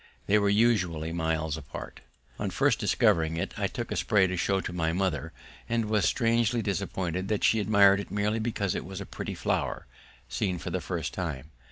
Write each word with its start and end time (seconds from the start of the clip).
They 0.25 0.39
were 0.39 0.49
usually 0.49 1.11
miles 1.11 1.57
apart. 1.57 1.99
On 2.39 2.49
first 2.49 2.79
discovering 2.79 3.37
it 3.37 3.53
I 3.55 3.67
took 3.67 3.91
a 3.91 3.95
spray 3.95 4.25
to 4.25 4.35
show 4.35 4.59
to 4.59 4.73
my 4.73 4.93
mother, 4.93 5.31
and 5.69 5.85
was 5.85 6.05
strangely 6.05 6.63
disappointed 6.63 7.27
that 7.27 7.43
she 7.43 7.59
admired 7.59 7.99
it 7.99 8.09
merely 8.09 8.39
because 8.39 8.73
it 8.73 8.83
was 8.83 8.99
a 8.99 9.05
pretty 9.05 9.35
flower, 9.35 9.85
seen 10.27 10.57
for 10.57 10.71
the 10.71 10.81
first 10.81 11.13
time. 11.13 11.51